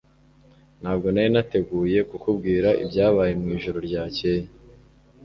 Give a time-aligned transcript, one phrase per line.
[0.81, 4.43] Ntabwo nari nateguye kukubwira ibyabaye mwijoro ryakeye.